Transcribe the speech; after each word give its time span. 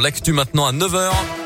L'actu 0.00 0.32
maintenant 0.32 0.66
à 0.66 0.72
9h. 0.72 1.43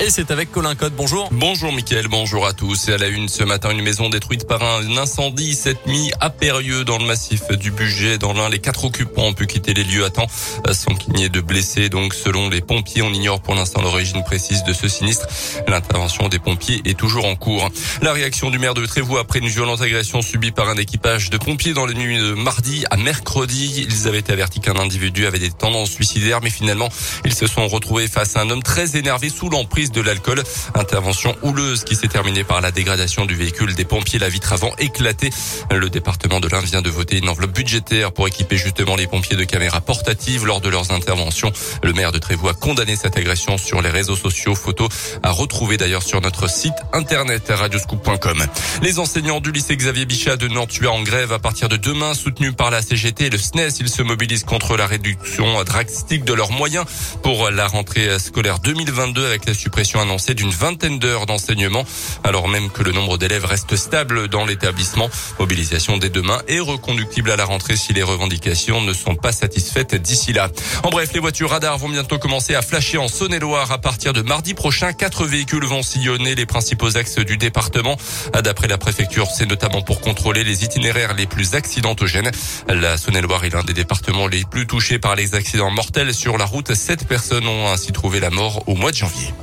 Et 0.00 0.10
c'est 0.10 0.32
avec 0.32 0.50
Colin 0.50 0.74
Code. 0.74 0.92
Bonjour. 0.96 1.28
Bonjour 1.30 1.72
Mickaël, 1.72 2.08
bonjour 2.08 2.46
à 2.46 2.52
tous. 2.52 2.88
Et 2.88 2.92
à 2.92 2.98
la 2.98 3.06
une 3.06 3.28
ce 3.28 3.44
matin, 3.44 3.70
une 3.70 3.80
maison 3.80 4.10
détruite 4.10 4.46
par 4.46 4.62
un 4.62 4.96
incendie 4.96 5.54
cette 5.54 5.86
nuit 5.86 6.10
à 6.20 6.30
Périeux 6.30 6.84
dans 6.84 6.98
le 6.98 7.06
massif 7.06 7.48
du 7.52 7.70
budget. 7.70 8.18
Dans 8.18 8.32
l'un, 8.32 8.48
les 8.48 8.58
quatre 8.58 8.84
occupants 8.84 9.26
ont 9.26 9.32
pu 9.34 9.46
quitter 9.46 9.72
les 9.72 9.84
lieux 9.84 10.04
à 10.04 10.10
temps 10.10 10.26
sans 10.72 10.94
qu'il 10.96 11.14
n'y 11.14 11.24
ait 11.24 11.28
de 11.28 11.40
blessés. 11.40 11.88
Donc 11.88 12.12
selon 12.12 12.50
les 12.50 12.60
pompiers, 12.60 13.02
on 13.02 13.12
ignore 13.12 13.40
pour 13.40 13.54
l'instant 13.54 13.82
l'origine 13.82 14.24
précise 14.24 14.64
de 14.64 14.72
ce 14.72 14.88
sinistre. 14.88 15.28
L'intervention 15.68 16.28
des 16.28 16.40
pompiers 16.40 16.82
est 16.84 16.98
toujours 16.98 17.24
en 17.24 17.36
cours. 17.36 17.70
La 18.02 18.12
réaction 18.12 18.50
du 18.50 18.58
maire 18.58 18.74
de 18.74 18.84
Trévoux 18.84 19.18
après 19.18 19.38
une 19.38 19.48
violente 19.48 19.80
agression 19.80 20.22
subie 20.22 20.50
par 20.50 20.68
un 20.68 20.76
équipage 20.76 21.30
de 21.30 21.38
pompiers 21.38 21.72
dans 21.72 21.86
les 21.86 21.94
nuits 21.94 22.18
de 22.18 22.34
mardi 22.34 22.84
à 22.90 22.96
mercredi. 22.96 23.86
Ils 23.88 24.08
avaient 24.08 24.28
averti 24.30 24.58
qu'un 24.60 24.76
individu 24.76 25.26
avait 25.26 25.38
des 25.38 25.52
tendances 25.52 25.90
suicidaires, 25.90 26.40
mais 26.42 26.50
finalement, 26.50 26.88
ils 27.24 27.34
se 27.34 27.46
sont 27.46 27.68
retrouvés 27.68 28.08
face 28.08 28.36
à 28.36 28.40
un 28.40 28.50
homme 28.50 28.62
très 28.62 28.96
énervé 28.96 29.28
sous 29.28 29.48
l'emprise 29.48 29.83
de 29.92 30.00
l'alcool. 30.00 30.42
Intervention 30.74 31.36
houleuse 31.42 31.84
qui 31.84 31.96
s'est 31.96 32.08
terminée 32.08 32.44
par 32.44 32.60
la 32.60 32.70
dégradation 32.70 33.26
du 33.26 33.34
véhicule 33.34 33.74
des 33.74 33.84
pompiers, 33.84 34.18
la 34.18 34.28
vitre 34.28 34.52
avant 34.52 34.74
éclatée. 34.78 35.30
Le 35.70 35.90
département 35.90 36.40
de 36.40 36.48
l'Ain 36.48 36.60
vient 36.60 36.82
de 36.82 36.90
voter 36.90 37.18
une 37.18 37.28
enveloppe 37.28 37.52
budgétaire 37.52 38.12
pour 38.12 38.28
équiper 38.28 38.56
justement 38.56 38.96
les 38.96 39.06
pompiers 39.06 39.36
de 39.36 39.44
caméras 39.44 39.80
portatives 39.80 40.46
lors 40.46 40.60
de 40.60 40.68
leurs 40.68 40.92
interventions. 40.92 41.52
Le 41.82 41.92
maire 41.92 42.12
de 42.12 42.18
Trévoux 42.18 42.48
a 42.48 42.54
condamné 42.54 42.96
cette 42.96 43.16
agression 43.16 43.58
sur 43.58 43.82
les 43.82 43.90
réseaux 43.90 44.16
sociaux. 44.16 44.54
Photo 44.54 44.88
à 45.22 45.30
retrouver 45.30 45.76
d'ailleurs 45.76 46.02
sur 46.02 46.20
notre 46.20 46.48
site 46.48 46.74
internet 46.92 47.44
radioscoop.com. 47.48 48.44
Les 48.82 48.98
enseignants 48.98 49.40
du 49.40 49.52
lycée 49.52 49.76
Xavier 49.76 50.06
Bichat 50.06 50.36
de 50.36 50.48
Nantua 50.48 50.90
en 50.90 51.02
grève 51.02 51.32
à 51.32 51.38
partir 51.38 51.68
de 51.68 51.76
demain, 51.76 52.14
soutenus 52.14 52.54
par 52.56 52.70
la 52.70 52.82
CGT 52.82 53.26
et 53.26 53.30
le 53.30 53.38
SNES. 53.38 53.68
Ils 53.80 53.88
se 53.88 54.02
mobilisent 54.02 54.44
contre 54.44 54.76
la 54.76 54.86
réduction 54.86 55.62
drastique 55.64 56.24
de 56.24 56.32
leurs 56.32 56.50
moyens 56.50 56.84
pour 57.22 57.50
la 57.50 57.66
rentrée 57.66 58.18
scolaire 58.18 58.58
2022 58.58 59.26
avec 59.26 59.46
la 59.46 59.54
suppression 59.54 59.73
suppression 59.74 60.00
annoncée 60.00 60.34
d'une 60.34 60.52
vingtaine 60.52 61.00
d'heures 61.00 61.26
d'enseignement, 61.26 61.84
alors 62.22 62.46
même 62.46 62.70
que 62.70 62.84
le 62.84 62.92
nombre 62.92 63.18
d'élèves 63.18 63.44
reste 63.44 63.74
stable 63.74 64.28
dans 64.28 64.44
l'établissement. 64.44 65.10
Mobilisation 65.40 65.98
dès 65.98 66.10
demain 66.10 66.40
et 66.46 66.60
reconductible 66.60 67.32
à 67.32 67.34
la 67.34 67.44
rentrée 67.44 67.74
si 67.74 67.92
les 67.92 68.04
revendications 68.04 68.82
ne 68.82 68.92
sont 68.92 69.16
pas 69.16 69.32
satisfaites 69.32 69.96
d'ici 69.96 70.32
là. 70.32 70.48
En 70.84 70.90
bref, 70.90 71.10
les 71.12 71.18
voitures 71.18 71.50
radars 71.50 71.76
vont 71.76 71.88
bientôt 71.88 72.20
commencer 72.20 72.54
à 72.54 72.62
flasher 72.62 72.98
en 72.98 73.08
Saône-et-Loire 73.08 73.72
à 73.72 73.78
partir 73.78 74.12
de 74.12 74.22
mardi 74.22 74.54
prochain. 74.54 74.92
Quatre 74.92 75.26
véhicules 75.26 75.64
vont 75.64 75.82
sillonner 75.82 76.36
les 76.36 76.46
principaux 76.46 76.96
axes 76.96 77.18
du 77.18 77.36
département. 77.36 77.96
D'après 78.44 78.68
la 78.68 78.78
préfecture, 78.78 79.26
c'est 79.36 79.46
notamment 79.46 79.82
pour 79.82 80.00
contrôler 80.00 80.44
les 80.44 80.62
itinéraires 80.62 81.14
les 81.14 81.26
plus 81.26 81.56
accidentogènes. 81.56 82.30
La 82.68 82.96
Saône-et-Loire 82.96 83.44
est 83.44 83.50
l'un 83.50 83.64
des 83.64 83.72
départements 83.72 84.28
les 84.28 84.44
plus 84.44 84.68
touchés 84.68 85.00
par 85.00 85.16
les 85.16 85.34
accidents 85.34 85.72
mortels 85.72 86.14
sur 86.14 86.38
la 86.38 86.44
route. 86.44 86.72
Sept 86.74 87.08
personnes 87.08 87.48
ont 87.48 87.72
ainsi 87.72 87.90
trouvé 87.90 88.20
la 88.20 88.30
mort 88.30 88.62
au 88.68 88.76
mois 88.76 88.92
de 88.92 88.96
janvier. 88.96 89.34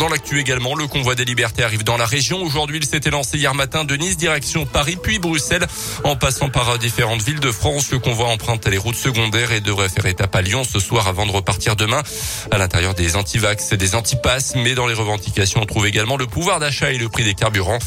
Dans 0.00 0.08
l'actu 0.08 0.40
également, 0.40 0.74
le 0.74 0.86
convoi 0.86 1.14
des 1.14 1.26
libertés 1.26 1.62
arrive 1.62 1.84
dans 1.84 1.98
la 1.98 2.06
région. 2.06 2.42
Aujourd'hui, 2.42 2.78
il 2.78 2.86
s'était 2.86 3.10
lancé 3.10 3.36
hier 3.36 3.54
matin 3.54 3.84
de 3.84 3.94
Nice, 3.96 4.16
direction 4.16 4.64
Paris, 4.64 4.96
puis 4.96 5.18
Bruxelles. 5.18 5.66
En 6.04 6.16
passant 6.16 6.48
par 6.48 6.78
différentes 6.78 7.20
villes 7.20 7.38
de 7.38 7.52
France, 7.52 7.90
le 7.90 7.98
convoi 7.98 8.28
emprunte 8.28 8.66
les 8.66 8.78
routes 8.78 8.96
secondaires 8.96 9.52
et 9.52 9.60
devrait 9.60 9.90
faire 9.90 10.06
étape 10.06 10.34
à 10.34 10.40
Lyon 10.40 10.64
ce 10.64 10.80
soir 10.80 11.06
avant 11.06 11.26
de 11.26 11.32
repartir 11.32 11.76
demain. 11.76 12.02
À 12.50 12.56
l'intérieur 12.56 12.94
des 12.94 13.14
antivax 13.14 13.72
et 13.72 13.76
des 13.76 13.94
antipasses, 13.94 14.54
mais 14.56 14.74
dans 14.74 14.86
les 14.86 14.94
revendications, 14.94 15.60
on 15.60 15.66
trouve 15.66 15.86
également 15.86 16.16
le 16.16 16.26
pouvoir 16.26 16.60
d'achat 16.60 16.90
et 16.92 16.96
le 16.96 17.10
prix 17.10 17.24
des 17.24 17.34
carburants. 17.34 17.78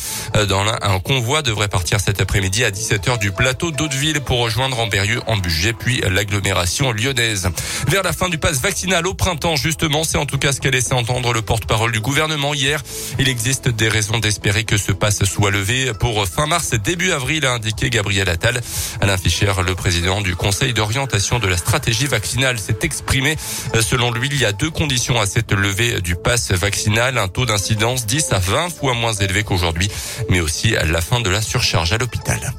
Dans 0.48 0.64
l'un, 0.64 0.78
un 0.84 1.00
convoi 1.00 1.42
devrait 1.42 1.68
partir 1.68 2.00
cet 2.00 2.22
après-midi 2.22 2.64
à 2.64 2.70
17h 2.70 3.18
du 3.18 3.32
plateau 3.32 3.72
d'Hauteville 3.72 4.22
pour 4.22 4.38
rejoindre 4.38 4.80
Amberieux 4.80 5.22
en 5.26 5.38
budget, 5.38 5.74
puis 5.74 6.04
l'agglomération 6.08 6.92
lyonnaise. 6.92 7.50
Vers 7.88 8.04
la 8.04 8.14
fin 8.14 8.30
du 8.30 8.38
pass 8.38 8.62
vaccinal 8.62 9.08
au 9.08 9.16
printemps, 9.16 9.56
justement, 9.56 10.04
c'est 10.04 10.20
en 10.20 10.28
tout 10.28 10.38
cas 10.38 10.52
ce 10.52 10.62
qu'a 10.62 10.70
laissé 10.70 10.94
entendre 10.94 11.34
le 11.34 11.42
porte-parole 11.42 11.92
du 11.92 12.03
gouvernement 12.04 12.54
hier. 12.54 12.84
Il 13.18 13.28
existe 13.28 13.70
des 13.70 13.90
raisons 13.90 14.20
d'espérer 14.20 14.64
que 14.64 14.78
ce 14.78 14.92
passe 14.92 15.24
soit 15.24 15.50
levé 15.50 15.92
pour 16.00 16.28
fin 16.28 16.46
mars, 16.46 16.76
début 16.76 17.12
avril, 17.12 17.48
a 17.48 17.54
indiqué 17.54 17.90
Gabriel 17.90 18.30
Attal. 18.30 18.62
Alain 19.02 19.18
Fischer, 19.18 19.54
le 19.66 19.74
président 19.74 20.22
du 20.22 20.36
Conseil 20.36 20.74
d'orientation 20.74 21.40
de 21.40 21.48
la 21.48 21.58
stratégie 21.58 22.06
vaccinale, 22.06 22.60
s'est 22.60 22.80
exprimé. 22.84 23.36
Selon 23.82 24.12
lui, 24.12 24.28
il 24.32 24.40
y 24.40 24.46
a 24.46 24.52
deux 24.52 24.70
conditions 24.70 25.20
à 25.20 25.26
cette 25.26 25.52
levée 25.52 26.02
du 26.02 26.16
passe 26.16 26.52
vaccinal. 26.52 27.18
Un 27.18 27.28
taux 27.28 27.48
d'incidence 27.48 28.06
10 28.06 28.34
à 28.34 28.40
20 28.40 28.70
fois 28.70 28.94
moins 28.94 29.14
élevé 29.14 29.44
qu'aujourd'hui, 29.44 29.90
mais 30.30 30.42
aussi 30.42 30.72
la 30.72 31.02
fin 31.02 31.22
de 31.22 31.30
la 31.30 31.42
surcharge 31.42 31.94
à 31.94 31.98
l'hôpital 31.98 32.54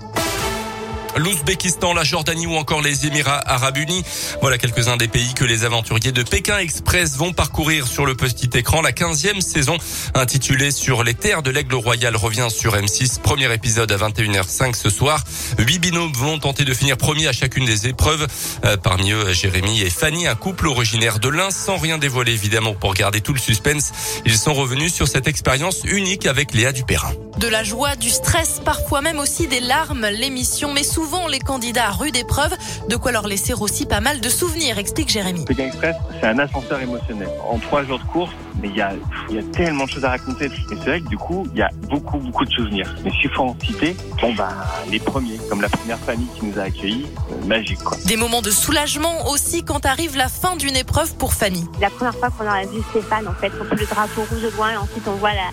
l'Ouzbékistan, 1.17 1.95
la 1.95 2.05
Jordanie 2.05 2.47
ou 2.47 2.55
encore 2.57 2.83
les 2.83 3.07
Émirats 3.07 3.43
arabes 3.47 3.77
unis. 3.77 4.05
Voilà 4.41 4.59
quelques-uns 4.59 4.97
des 4.97 5.09
pays 5.09 5.35
que 5.35 5.45
les 5.45 5.65
aventuriers 5.65 6.13
de 6.13 6.23
Pékin 6.23 6.59
Express 6.59 7.17
vont 7.17 7.33
parcourir 7.33 7.87
sur 7.87 8.07
le 8.07 8.15
petit 8.15 8.51
écran. 8.55 8.83
La 8.83 8.93
15e 8.93 9.41
saison 9.41 9.79
intitulée 10.15 10.71
Sur 10.71 11.05
les 11.05 11.15
terres 11.15 11.43
de 11.43 11.51
l'aigle 11.51 11.75
royal 11.75 12.17
revient 12.17 12.49
sur 12.51 12.77
M6. 12.77 13.21
Premier 13.21 13.53
épisode 13.53 13.91
à 13.93 13.97
21h05 13.97 14.75
ce 14.75 14.91
soir. 14.91 15.23
Huit 15.59 15.79
binômes 15.79 16.13
vont 16.13 16.39
tenter 16.39 16.65
de 16.65 16.75
finir 16.75 16.97
premier 16.97 17.27
à 17.29 17.33
chacune 17.33 17.65
des 17.65 17.87
épreuves. 17.87 18.27
Euh, 18.65 18.77
parmi 18.77 19.13
eux, 19.13 19.33
Jérémy 19.33 19.83
et 19.83 19.91
Fanny, 19.91 20.27
un 20.27 20.35
couple 20.35 20.67
originaire 20.67 21.19
de 21.19 21.29
l'Ain, 21.29 21.51
sans 21.51 21.77
rien 21.77 21.99
dévoiler 21.99 22.33
évidemment 22.33 22.75
pour 22.75 22.95
garder 22.95 23.21
tout 23.21 23.33
le 23.33 23.41
suspense. 23.41 23.93
Ils 24.25 24.37
sont 24.37 24.55
revenus 24.55 24.93
sur 24.93 25.09
cette 25.09 25.29
expérience 25.29 25.83
unique 25.85 26.27
avec 26.27 26.55
Léa 26.55 26.73
Dupérin. 26.73 27.13
De 27.39 27.49
la 27.49 27.65
joie, 27.65 27.97
du 27.97 28.11
stress, 28.11 28.61
parfois 28.65 29.01
même 29.01 29.19
aussi 29.19 29.49
des 29.49 29.61
larmes, 29.61 30.07
l'émission 30.07 30.73
met 30.73 30.85
souvent 30.85 31.27
les 31.27 31.41
candidats 31.41 31.89
à 31.89 31.91
rude 31.91 32.17
épreuve, 32.17 32.55
de 32.89 32.97
quoi 32.97 33.11
leur 33.11 33.27
laisser 33.27 33.53
aussi 33.55 33.87
pas 33.87 34.01
mal 34.01 34.21
de 34.21 34.29
souvenirs, 34.29 34.79
explique 34.79 35.09
Jérémy. 35.09 35.45
Express, 35.59 35.97
c'est 36.21 36.27
un 36.27 36.39
ascenseur 36.39 36.81
émotionnel. 36.81 37.29
En 37.49 37.59
trois 37.59 37.85
jours 37.85 37.99
de 37.99 38.05
course, 38.05 38.33
mais 38.61 38.69
il 38.69 38.77
y 38.77 38.81
a, 38.81 38.93
y 39.31 39.39
a 39.39 39.43
tellement 39.53 39.85
de 39.85 39.91
choses 39.91 40.05
à 40.05 40.11
raconter. 40.11 40.47
Et 40.47 40.51
c'est 40.69 40.75
vrai 40.77 41.01
que 41.01 41.09
du 41.09 41.17
coup, 41.17 41.47
il 41.53 41.59
y 41.59 41.63
a 41.63 41.71
beaucoup, 41.91 42.19
beaucoup 42.19 42.45
de 42.45 42.51
souvenirs. 42.51 42.95
Mais 43.05 43.11
s'il 43.21 43.31
faut 43.31 43.43
en 43.45 43.57
citer, 43.65 43.97
bon 44.21 44.35
bah, 44.35 44.53
les 44.91 44.99
premiers, 44.99 45.39
comme 45.49 45.61
la 45.61 45.69
première 45.69 45.99
famille 45.99 46.29
qui 46.39 46.47
nous 46.47 46.59
a 46.59 46.65
accueillis, 46.65 47.07
euh, 47.31 47.47
magique 47.47 47.83
quoi. 47.83 47.97
Des 48.07 48.17
moments 48.17 48.43
de 48.43 48.51
soulagement 48.51 49.29
aussi 49.31 49.65
quand 49.65 49.87
arrive 49.87 50.17
la 50.17 50.29
fin 50.29 50.57
d'une 50.57 50.77
épreuve 50.77 51.15
pour 51.17 51.33
Fanny. 51.33 51.65
La 51.81 51.91
première 51.91 52.15
fois 52.15 52.31
qu'on 52.31 52.49
a 52.49 52.63
vu 52.63 52.81
Stéphane, 52.91 53.27
en 53.29 53.35
fait, 53.35 53.53
on 53.61 53.75
le 53.75 53.87
drapeau 53.87 54.23
rouge 54.31 54.45
au 54.45 54.57
loin, 54.57 54.73
et 54.73 54.77
ensuite 54.77 55.05
on 55.07 55.15
voit 55.17 55.33
la, 55.33 55.51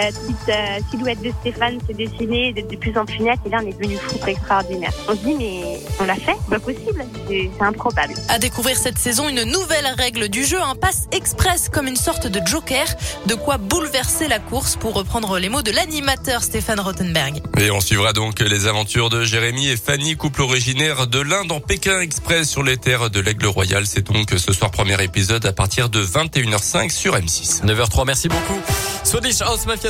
la 0.00 0.06
petite 0.08 0.48
euh, 0.48 0.78
silhouette 0.90 1.22
de 1.22 1.30
Stéphane 1.40 1.78
se 1.86 1.92
dessiner 1.92 2.52
de, 2.52 2.62
de 2.62 2.76
plus 2.76 2.96
en 2.98 3.04
plus 3.04 3.20
nette, 3.20 3.40
et 3.46 3.48
là 3.50 3.58
on 3.62 3.66
est 3.66 3.72
devenu 3.72 3.96
fou, 3.96 4.18
extraordinaire. 4.26 4.92
On 5.08 5.12
se 5.12 5.18
dit, 5.18 5.34
mais 5.38 5.80
on 6.00 6.04
l'a 6.04 6.14
fait, 6.14 6.36
c'est 6.44 6.50
pas 6.50 6.58
possible, 6.60 7.04
c'est 7.28 7.50
improbable. 7.60 8.14
À 8.28 8.38
découvrir 8.38 8.76
cette 8.76 8.98
saison 8.98 9.28
une 9.28 9.44
nouvelle 9.44 9.86
règle 9.96 10.28
du 10.28 10.44
jeu, 10.44 10.60
un 10.60 10.74
pass 10.74 11.06
express 11.12 11.68
comme 11.68 11.86
une 11.86 11.96
sorte 11.96 12.26
de 12.26 12.39
joker, 12.46 12.86
de 13.26 13.34
quoi 13.34 13.58
bouleverser 13.58 14.28
la 14.28 14.38
course 14.38 14.76
pour 14.76 14.94
reprendre 14.94 15.38
les 15.38 15.48
mots 15.48 15.62
de 15.62 15.70
l'animateur 15.70 16.42
Stéphane 16.42 16.80
Rothenberg. 16.80 17.42
Et 17.58 17.70
on 17.70 17.80
suivra 17.80 18.12
donc 18.12 18.40
les 18.40 18.66
aventures 18.66 19.10
de 19.10 19.24
Jérémy 19.24 19.68
et 19.68 19.76
Fanny, 19.76 20.16
couple 20.16 20.42
originaire 20.42 21.06
de 21.06 21.20
l'Inde 21.20 21.52
en 21.52 21.60
Pékin 21.60 22.00
Express 22.00 22.48
sur 22.48 22.62
les 22.62 22.76
terres 22.76 23.10
de 23.10 23.20
l'Aigle 23.20 23.46
Royal. 23.46 23.86
C'est 23.86 24.10
donc 24.10 24.30
ce 24.36 24.52
soir 24.52 24.70
premier 24.70 25.02
épisode 25.02 25.44
à 25.46 25.52
partir 25.52 25.88
de 25.88 26.04
21h05 26.04 26.90
sur 26.90 27.16
M6. 27.16 27.64
9h03, 27.64 28.06
merci 28.06 28.28
beaucoup. 28.28 28.60
Swedish 29.04 29.40
House 29.40 29.66
Mafia. 29.66 29.88